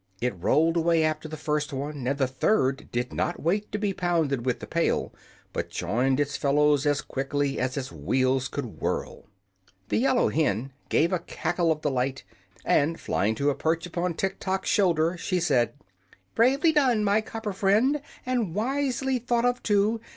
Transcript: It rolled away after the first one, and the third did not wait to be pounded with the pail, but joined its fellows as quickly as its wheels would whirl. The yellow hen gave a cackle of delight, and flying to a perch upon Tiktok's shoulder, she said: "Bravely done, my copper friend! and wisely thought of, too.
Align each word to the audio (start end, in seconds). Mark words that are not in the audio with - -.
It 0.19 0.33
rolled 0.35 0.77
away 0.77 1.03
after 1.03 1.29
the 1.29 1.37
first 1.37 1.71
one, 1.71 2.07
and 2.07 2.17
the 2.17 2.25
third 2.25 2.89
did 2.91 3.13
not 3.13 3.39
wait 3.39 3.71
to 3.71 3.77
be 3.77 3.93
pounded 3.93 4.47
with 4.47 4.59
the 4.59 4.65
pail, 4.65 5.13
but 5.53 5.69
joined 5.69 6.19
its 6.19 6.35
fellows 6.35 6.87
as 6.87 7.01
quickly 7.03 7.59
as 7.59 7.77
its 7.77 7.91
wheels 7.91 8.49
would 8.55 8.81
whirl. 8.81 9.27
The 9.89 9.99
yellow 9.99 10.29
hen 10.29 10.73
gave 10.89 11.13
a 11.13 11.19
cackle 11.19 11.71
of 11.71 11.81
delight, 11.81 12.23
and 12.65 12.99
flying 12.99 13.35
to 13.35 13.51
a 13.51 13.55
perch 13.55 13.85
upon 13.85 14.15
Tiktok's 14.15 14.69
shoulder, 14.71 15.17
she 15.17 15.39
said: 15.39 15.75
"Bravely 16.33 16.71
done, 16.73 17.03
my 17.03 17.21
copper 17.21 17.53
friend! 17.53 18.01
and 18.25 18.55
wisely 18.55 19.19
thought 19.19 19.45
of, 19.45 19.61
too. 19.61 20.01